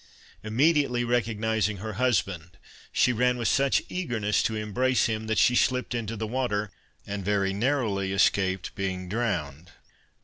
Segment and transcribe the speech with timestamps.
[0.43, 2.57] Immediately recognizing her husband,
[2.91, 6.71] she ran with such eagerness to embrace him, that she slipped into the water,
[7.05, 9.69] and very narrowly escaped being drowned.